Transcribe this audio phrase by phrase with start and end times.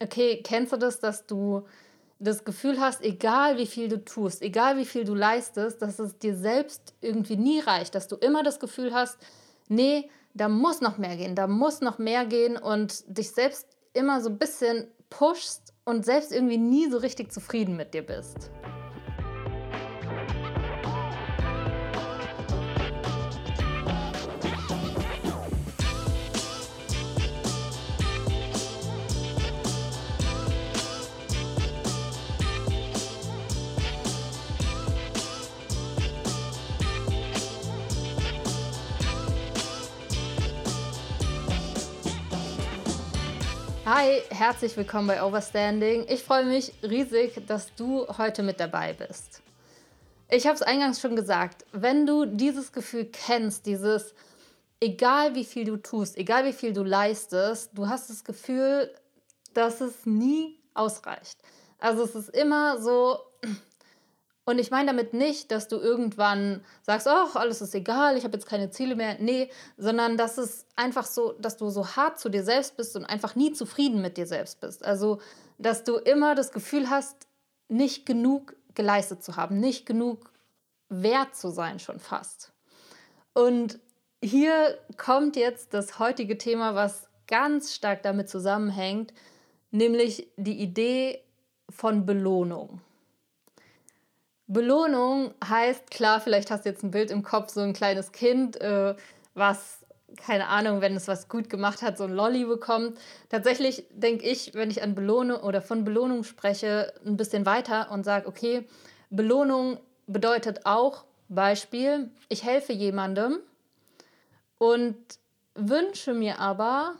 [0.00, 1.66] Okay, kennst du das, dass du
[2.18, 6.18] das Gefühl hast, egal wie viel du tust, egal wie viel du leistest, dass es
[6.18, 9.18] dir selbst irgendwie nie reicht, dass du immer das Gefühl hast,
[9.68, 14.20] nee, da muss noch mehr gehen, da muss noch mehr gehen und dich selbst immer
[14.20, 18.50] so ein bisschen pushst und selbst irgendwie nie so richtig zufrieden mit dir bist.
[43.88, 46.06] Hi, herzlich willkommen bei Overstanding.
[46.08, 49.42] Ich freue mich riesig, dass du heute mit dabei bist.
[50.28, 54.12] Ich habe es eingangs schon gesagt, wenn du dieses Gefühl kennst, dieses,
[54.80, 58.92] egal wie viel du tust, egal wie viel du leistest, du hast das Gefühl,
[59.54, 61.38] dass es nie ausreicht.
[61.78, 63.20] Also es ist immer so,
[64.46, 68.36] und ich meine damit nicht, dass du irgendwann sagst, ach, alles ist egal, ich habe
[68.36, 69.16] jetzt keine Ziele mehr.
[69.18, 73.04] Nee, sondern dass es einfach so, dass du so hart zu dir selbst bist und
[73.04, 74.84] einfach nie zufrieden mit dir selbst bist.
[74.84, 75.20] Also,
[75.58, 77.26] dass du immer das Gefühl hast,
[77.68, 80.30] nicht genug geleistet zu haben, nicht genug
[80.88, 82.52] wert zu sein schon fast.
[83.32, 83.80] Und
[84.22, 89.12] hier kommt jetzt das heutige Thema, was ganz stark damit zusammenhängt,
[89.72, 91.24] nämlich die Idee
[91.68, 92.80] von Belohnung.
[94.48, 98.60] Belohnung heißt, klar, vielleicht hast du jetzt ein Bild im Kopf, so ein kleines Kind,
[98.60, 98.94] äh,
[99.34, 99.84] was,
[100.16, 102.98] keine Ahnung, wenn es was gut gemacht hat, so ein Lolly bekommt.
[103.28, 108.04] Tatsächlich denke ich, wenn ich an Belohnung oder von Belohnung spreche, ein bisschen weiter und
[108.04, 108.66] sage, okay,
[109.10, 113.38] Belohnung bedeutet auch, Beispiel, ich helfe jemandem
[114.58, 114.96] und
[115.56, 116.94] wünsche mir aber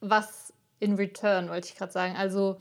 [0.00, 2.58] was in return, wollte ich gerade sagen, also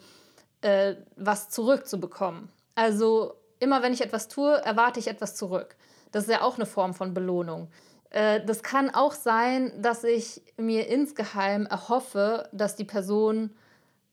[0.62, 2.50] äh, was zurückzubekommen.
[2.76, 5.76] Also immer wenn ich etwas tue, erwarte ich etwas zurück.
[6.12, 7.70] Das ist ja auch eine Form von Belohnung.
[8.10, 13.52] Äh, das kann auch sein, dass ich mir insgeheim erhoffe, dass die Person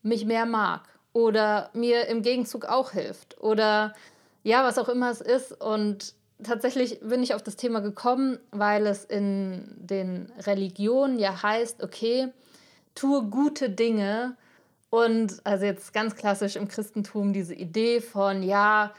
[0.02, 0.82] mich mehr mag
[1.12, 3.94] oder mir im Gegenzug auch hilft oder
[4.44, 5.52] ja, was auch immer es ist.
[5.60, 11.82] Und tatsächlich bin ich auf das Thema gekommen, weil es in den Religionen ja heißt,
[11.82, 12.28] okay,
[12.94, 14.36] tue gute Dinge.
[14.90, 18.94] Und also jetzt ganz klassisch im Christentum diese Idee von, ja,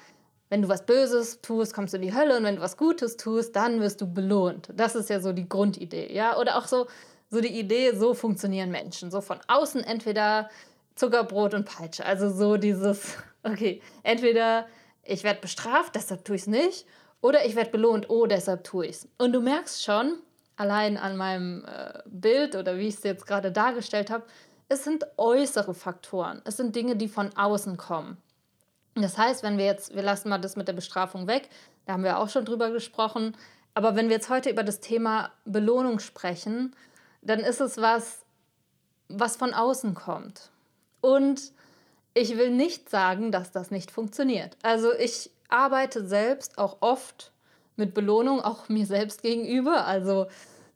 [0.49, 3.17] wenn du was Böses tust, kommst du in die Hölle und wenn du was Gutes
[3.17, 4.69] tust, dann wirst du belohnt.
[4.73, 6.37] Das ist ja so die Grundidee, ja?
[6.37, 6.87] Oder auch so,
[7.29, 9.11] so die Idee, so funktionieren Menschen.
[9.11, 10.49] So von außen entweder
[10.95, 12.05] Zuckerbrot und Peitsche.
[12.05, 14.67] Also so dieses, okay, entweder
[15.03, 16.85] ich werde bestraft, deshalb tue ich es nicht,
[17.21, 19.07] oder ich werde belohnt, oh, deshalb tue ich es.
[19.17, 20.19] Und du merkst schon,
[20.55, 24.25] allein an meinem äh, Bild oder wie ich es jetzt gerade dargestellt habe,
[24.67, 26.41] es sind äußere Faktoren.
[26.45, 28.17] Es sind Dinge, die von außen kommen.
[28.95, 31.49] Das heißt, wenn wir jetzt, wir lassen mal das mit der Bestrafung weg,
[31.85, 33.35] da haben wir auch schon drüber gesprochen,
[33.73, 36.75] aber wenn wir jetzt heute über das Thema Belohnung sprechen,
[37.21, 38.19] dann ist es was,
[39.07, 40.51] was von außen kommt.
[41.01, 41.53] Und
[42.13, 44.57] ich will nicht sagen, dass das nicht funktioniert.
[44.63, 47.31] Also ich arbeite selbst auch oft
[47.75, 49.85] mit Belohnung, auch mir selbst gegenüber.
[49.85, 50.27] Also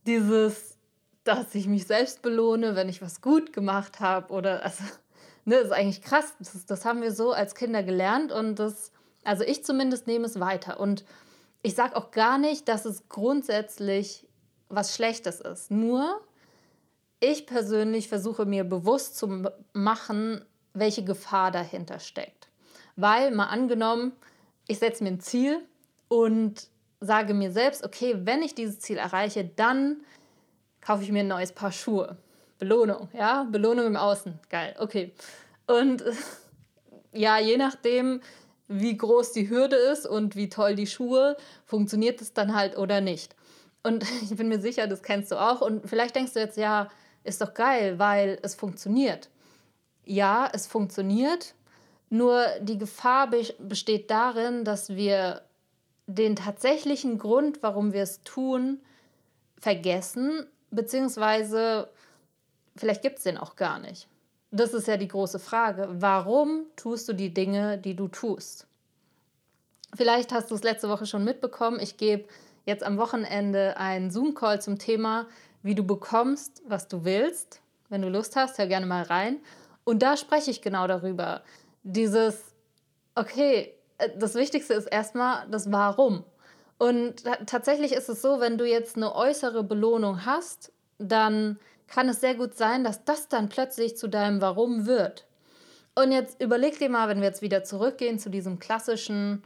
[0.05, 0.77] dieses,
[1.23, 4.83] dass ich mich selbst belohne, wenn ich was gut gemacht habe oder also
[5.45, 6.33] ne, das ist eigentlich krass.
[6.39, 8.91] Das, das haben wir so als Kinder gelernt und das,
[9.23, 10.79] also ich zumindest nehme es weiter.
[10.79, 11.05] Und
[11.61, 14.27] ich sage auch gar nicht, dass es grundsätzlich
[14.69, 15.71] was Schlechtes ist.
[15.71, 16.21] Nur
[17.19, 20.43] ich persönlich versuche mir bewusst zu machen,
[20.73, 22.49] welche Gefahr dahinter steckt.
[22.95, 24.11] Weil, mal angenommen,
[24.67, 25.59] ich setze mir ein Ziel
[26.09, 26.67] und
[26.99, 30.01] sage mir selbst, okay, wenn ich dieses Ziel erreiche, dann
[30.81, 32.17] kaufe ich mir ein neues Paar Schuhe.
[32.59, 35.13] Belohnung, ja, Belohnung im Außen, geil, okay.
[35.67, 36.03] Und
[37.11, 38.21] ja, je nachdem,
[38.67, 43.01] wie groß die Hürde ist und wie toll die Schuhe, funktioniert es dann halt oder
[43.01, 43.35] nicht.
[43.83, 45.61] Und ich bin mir sicher, das kennst du auch.
[45.61, 46.89] Und vielleicht denkst du jetzt, ja,
[47.23, 49.29] ist doch geil, weil es funktioniert.
[50.05, 51.53] Ja, es funktioniert.
[52.09, 53.29] Nur die Gefahr
[53.59, 55.41] besteht darin, dass wir
[56.05, 58.81] den tatsächlichen Grund, warum wir es tun,
[59.57, 61.89] vergessen, beziehungsweise
[62.75, 64.07] vielleicht gibt es den auch gar nicht.
[64.51, 65.87] Das ist ja die große Frage.
[65.89, 68.67] Warum tust du die Dinge, die du tust?
[69.95, 71.79] Vielleicht hast du es letzte Woche schon mitbekommen.
[71.79, 72.27] Ich gebe
[72.65, 75.27] jetzt am Wochenende einen Zoom-Call zum Thema,
[75.61, 77.61] wie du bekommst, was du willst.
[77.89, 79.39] Wenn du Lust hast, hör gerne mal rein.
[79.83, 81.43] Und da spreche ich genau darüber.
[81.83, 82.53] Dieses,
[83.15, 86.23] okay, äh, das Wichtigste ist erstmal das Warum.
[86.77, 92.21] Und tatsächlich ist es so, wenn du jetzt eine äußere Belohnung hast, dann kann es
[92.21, 95.25] sehr gut sein, dass das dann plötzlich zu deinem Warum wird.
[95.95, 99.43] Und jetzt überleg dir mal, wenn wir jetzt wieder zurückgehen zu diesem klassischen,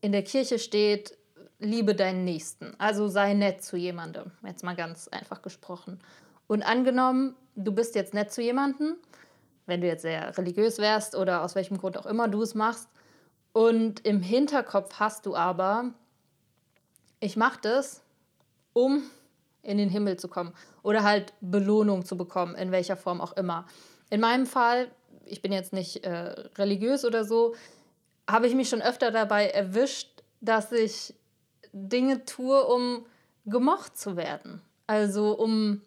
[0.00, 1.16] in der Kirche steht,
[1.58, 2.74] liebe deinen Nächsten.
[2.78, 4.30] Also sei nett zu jemandem.
[4.44, 6.00] Jetzt mal ganz einfach gesprochen.
[6.46, 8.96] Und angenommen, du bist jetzt nett zu jemandem,
[9.66, 12.88] wenn du jetzt sehr religiös wärst oder aus welchem Grund auch immer du es machst.
[13.52, 15.92] Und im Hinterkopf hast du aber,
[17.20, 18.02] ich mache das,
[18.72, 19.02] um
[19.62, 20.52] in den Himmel zu kommen
[20.82, 23.66] oder halt Belohnung zu bekommen, in welcher Form auch immer.
[24.10, 24.90] In meinem Fall,
[25.24, 27.54] ich bin jetzt nicht äh, religiös oder so,
[28.28, 31.14] habe ich mich schon öfter dabei erwischt, dass ich
[31.72, 33.06] Dinge tue, um
[33.44, 34.60] gemocht zu werden.
[34.86, 35.82] Also um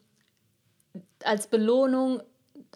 [1.23, 2.21] als Belohnung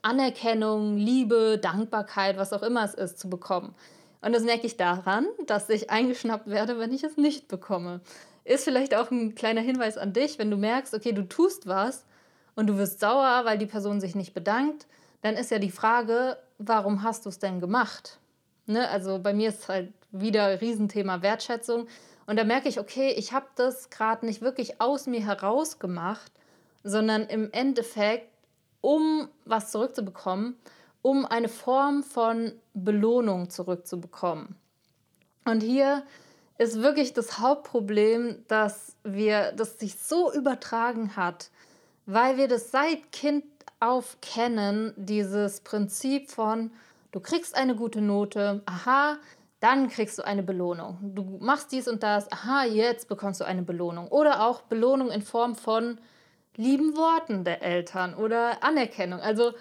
[0.01, 3.75] Anerkennung, Liebe, Dankbarkeit, was auch immer es ist, zu bekommen.
[4.21, 8.01] Und das merke ich daran, dass ich eingeschnappt werde, wenn ich es nicht bekomme.
[8.47, 12.05] Ist vielleicht auch ein kleiner Hinweis an dich, wenn du merkst, okay, du tust was
[12.55, 14.87] und du wirst sauer, weil die Person sich nicht bedankt,
[15.21, 18.19] dann ist ja die Frage, warum hast du es denn gemacht?
[18.65, 18.87] Ne?
[18.87, 21.87] Also bei mir ist halt wieder Riesenthema Wertschätzung.
[22.25, 26.31] Und da merke ich, okay, ich habe das gerade nicht wirklich aus mir heraus gemacht,
[26.85, 28.29] sondern im Endeffekt,
[28.79, 30.55] um was zurückzubekommen,
[31.01, 34.55] um eine Form von Belohnung zurückzubekommen.
[35.43, 36.03] Und hier
[36.57, 41.49] ist wirklich das Hauptproblem, dass wir das sich so übertragen hat,
[42.05, 43.43] weil wir das seit Kind
[43.79, 46.71] auf kennen, dieses Prinzip von
[47.11, 49.17] du kriegst eine gute Note, aha,
[49.59, 50.97] dann kriegst du eine Belohnung.
[51.01, 54.07] Du machst dies und das, aha, jetzt bekommst du eine Belohnung.
[54.09, 55.99] Oder auch Belohnung in Form von
[56.55, 59.19] lieben Worten der Eltern oder Anerkennung.
[59.19, 59.53] Also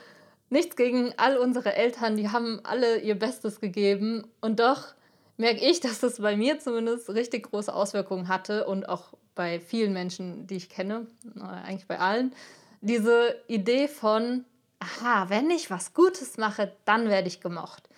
[0.50, 4.94] nichts gegen all unsere Eltern, die haben alle ihr Bestes gegeben und doch
[5.36, 9.92] merke ich, dass das bei mir zumindest richtig große Auswirkungen hatte und auch bei vielen
[9.92, 11.06] Menschen, die ich kenne,
[11.38, 12.32] eigentlich bei allen,
[12.80, 14.44] diese Idee von,
[14.78, 17.88] aha, wenn ich was Gutes mache, dann werde ich gemocht.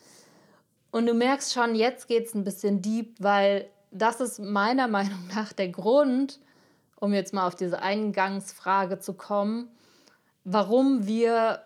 [0.91, 5.29] Und du merkst schon, jetzt geht es ein bisschen deep, weil das ist meiner Meinung
[5.35, 6.41] nach der Grund,
[7.01, 9.69] um jetzt mal auf diese Eingangsfrage zu kommen,
[10.45, 11.63] warum wir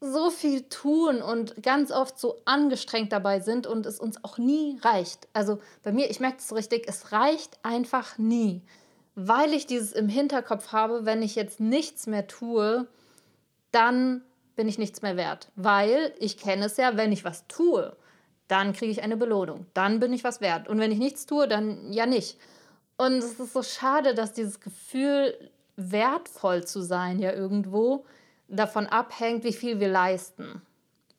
[0.00, 4.78] so viel tun und ganz oft so angestrengt dabei sind und es uns auch nie
[4.82, 5.26] reicht.
[5.32, 8.62] Also bei mir, ich merke es so richtig, es reicht einfach nie,
[9.16, 12.86] weil ich dieses im Hinterkopf habe, wenn ich jetzt nichts mehr tue,
[13.72, 14.22] dann
[14.54, 17.96] bin ich nichts mehr wert, weil ich kenne es ja, wenn ich was tue,
[18.46, 21.48] dann kriege ich eine Belohnung, dann bin ich was wert und wenn ich nichts tue,
[21.48, 22.38] dann ja nicht.
[22.96, 25.34] Und es ist so schade, dass dieses Gefühl
[25.76, 28.04] wertvoll zu sein ja irgendwo
[28.48, 30.62] davon abhängt, wie viel wir leisten.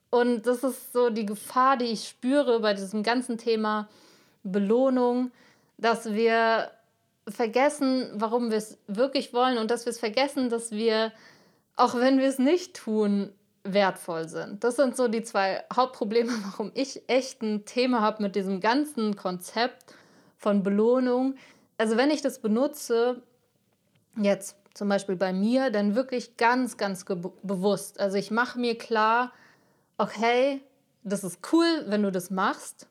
[0.09, 3.87] Und das ist so die Gefahr, die ich spüre bei diesem ganzen Thema
[4.43, 5.31] Belohnung,
[5.77, 6.71] dass wir
[7.27, 11.11] vergessen, warum wir es wirklich wollen und dass wir es vergessen, dass wir,
[11.75, 13.31] auch wenn wir es nicht tun,
[13.63, 14.63] wertvoll sind.
[14.63, 19.15] Das sind so die zwei Hauptprobleme, warum ich echt ein Thema habe mit diesem ganzen
[19.15, 19.93] Konzept
[20.37, 21.35] von Belohnung.
[21.77, 23.21] Also wenn ich das benutze,
[24.17, 27.99] jetzt zum Beispiel bei mir, dann wirklich ganz, ganz bewusst.
[27.99, 29.33] Also ich mache mir klar,
[29.97, 30.61] okay,
[31.03, 32.87] das ist cool, wenn du das machst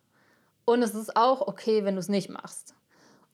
[0.65, 2.75] und es ist auch okay, wenn du es nicht machst.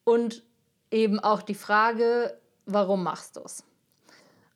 [0.05, 0.43] Und
[0.91, 3.64] eben auch die Frage, warum machst du es?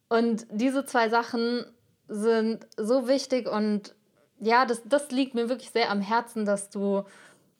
[0.08, 1.64] Und diese zwei Sachen
[2.08, 3.94] sind so wichtig und
[4.40, 7.04] ja, das, das liegt mir wirklich sehr am Herzen, dass du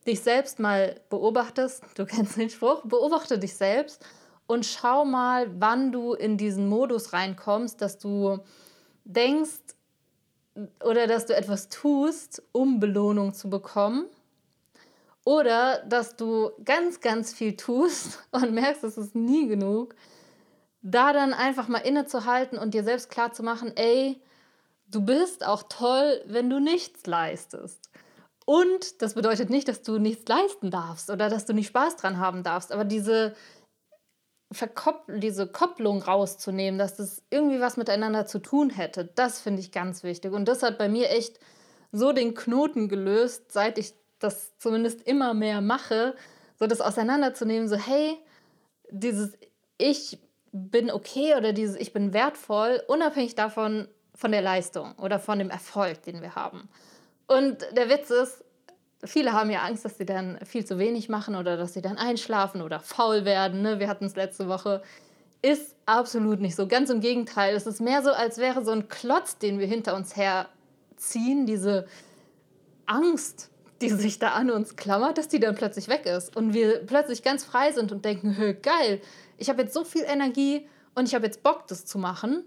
[0.07, 1.83] dich selbst mal beobachtest.
[1.97, 4.05] Du kennst den Spruch, beobachte dich selbst
[4.49, 8.39] und schau mal, wann du in diesen Modus reinkommst, dass du
[9.05, 9.61] denkst
[10.83, 14.07] oder dass du etwas tust, um Belohnung zu bekommen.
[15.25, 19.95] Oder dass du ganz, ganz viel tust und merkst, es ist nie genug.
[20.81, 24.19] Da dann einfach mal innezuhalten und dir selbst klar zu machen, ey,
[24.87, 27.91] du bist auch toll, wenn du nichts leistest.
[28.47, 32.19] Und das bedeutet nicht, dass du nichts leisten darfst oder dass du nicht Spaß dran
[32.19, 33.35] haben darfst, aber diese
[34.51, 39.73] Verkoppl diese Kopplung rauszunehmen, dass das irgendwie was miteinander zu tun hätte, das finde ich
[39.73, 40.33] ganz wichtig.
[40.33, 41.39] Und das hat bei mir echt
[41.93, 46.15] so den Knoten gelöst, seit ich das zumindest immer mehr mache,
[46.59, 48.19] so das auseinanderzunehmen, so hey,
[48.91, 49.33] dieses
[49.77, 50.19] Ich
[50.53, 55.51] bin okay oder dieses Ich bin wertvoll, unabhängig davon, von der Leistung oder von dem
[55.51, 56.69] Erfolg, den wir haben.
[57.29, 58.45] Und der Witz ist,
[59.05, 61.99] viele haben ja Angst, dass sie dann viel zu wenig machen oder dass sie dann
[61.99, 63.63] einschlafen oder faul werden.
[63.63, 63.79] Ne?
[63.79, 64.83] Wir hatten es letzte Woche.
[65.41, 66.67] Ist absolut nicht so.
[66.67, 67.55] Ganz im Gegenteil.
[67.55, 71.87] Es ist mehr so, als wäre so ein Klotz, den wir hinter uns herziehen, diese
[72.87, 73.51] Angst,
[73.81, 76.35] die sich da an uns klammert, dass die dann plötzlich weg ist.
[76.37, 79.01] Und wir plötzlich ganz frei sind und denken, geil,
[79.37, 82.43] ich habe jetzt so viel Energie und ich habe jetzt Bock, das zu machen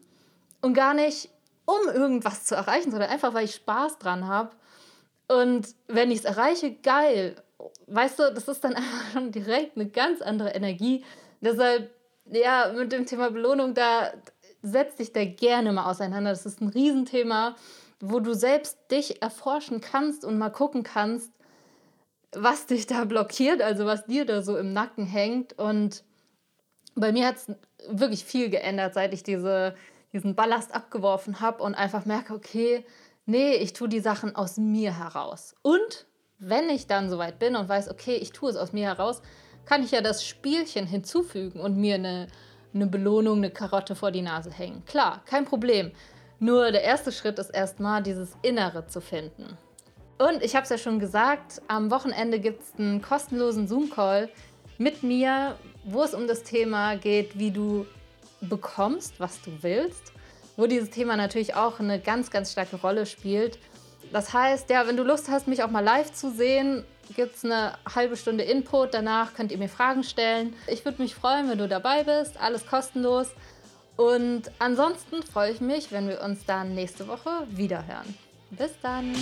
[0.62, 1.30] und gar nicht,
[1.66, 4.52] um irgendwas zu erreichen, sondern einfach, weil ich Spaß dran habe.
[5.32, 7.36] Und wenn ich es erreiche, geil.
[7.88, 11.06] Weißt du, das ist dann einfach schon direkt eine ganz andere Energie.
[11.40, 11.92] Deshalb,
[12.26, 14.12] ja, mit dem Thema Belohnung, da
[14.62, 16.32] setz dich da gerne mal auseinander.
[16.32, 17.56] Das ist ein Riesenthema,
[18.00, 21.32] wo du selbst dich erforschen kannst und mal gucken kannst,
[22.34, 25.58] was dich da blockiert, also was dir da so im Nacken hängt.
[25.58, 26.04] Und
[26.96, 27.48] bei mir hat es
[27.90, 29.76] wirklich viel geändert, seit ich diese,
[30.14, 32.86] diesen Ballast abgeworfen habe und einfach merke, okay,
[33.26, 35.56] nee, ich tue die Sachen aus mir heraus.
[35.62, 36.06] Und
[36.40, 39.22] wenn ich dann soweit bin und weiß, okay, ich tue es aus mir heraus,
[39.66, 42.28] kann ich ja das Spielchen hinzufügen und mir eine,
[42.74, 44.84] eine Belohnung, eine Karotte vor die Nase hängen.
[44.86, 45.92] Klar, kein Problem.
[46.40, 49.58] Nur der erste Schritt ist erstmal, dieses Innere zu finden.
[50.18, 54.30] Und ich habe es ja schon gesagt, am Wochenende gibt es einen kostenlosen Zoom-Call
[54.78, 57.86] mit mir, wo es um das Thema geht, wie du
[58.42, 60.14] bekommst, was du willst,
[60.62, 63.58] wo dieses Thema natürlich auch eine ganz, ganz starke Rolle spielt.
[64.14, 66.84] Das heißt, ja, wenn du Lust hast, mich auch mal live zu sehen,
[67.16, 68.94] gibt es eine halbe Stunde Input.
[68.94, 70.54] Danach könnt ihr mir Fragen stellen.
[70.68, 72.40] Ich würde mich freuen, wenn du dabei bist.
[72.40, 73.30] Alles kostenlos.
[73.98, 78.14] Und ansonsten freue ich mich, wenn wir uns dann nächste Woche wiederhören.
[78.52, 79.16] Bis dann!